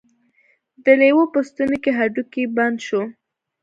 د 0.83 0.85
لیوه 1.01 1.25
په 1.33 1.39
ستوني 1.47 1.77
کې 1.83 1.91
هډوکی 1.97 2.43
بند 2.57 2.77
شو. 2.87 3.01